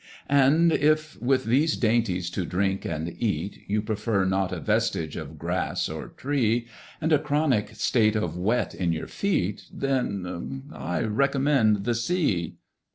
[0.29, 5.37] And if, with these dainties to drink and eat, You prefer not a vestige of
[5.37, 6.65] grass or tree,
[6.99, 12.55] And a chronic state of wet in your feet, Then—I recommend the Sea.